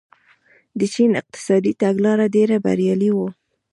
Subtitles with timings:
[0.79, 3.29] د چین اقتصادي تګلاره ډېره بریالۍ وه.